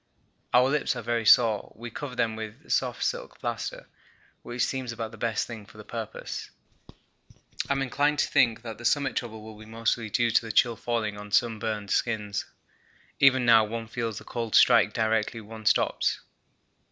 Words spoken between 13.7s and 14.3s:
feels the